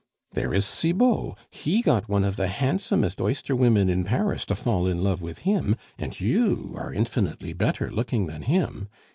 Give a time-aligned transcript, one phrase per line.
[0.33, 4.87] There is Cibot, he got one of the handsomest oyster women in Paris to fall
[4.87, 8.89] in love with him, and you are infinitely better looking than him!